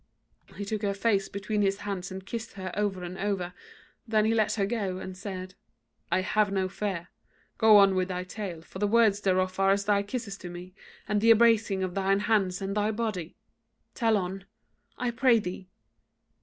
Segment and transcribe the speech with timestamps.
[0.57, 3.53] He took her face between his hands and kissed her over and over;
[4.07, 5.53] then he let her go, and said:
[6.11, 7.09] "I have no fear:
[7.59, 10.73] go on with thy tale, for the words thereof are as thy kisses to me,
[11.07, 13.35] and the embracing of thine hands and thy body:
[13.93, 14.45] tell on,
[14.97, 15.69] I pray thee."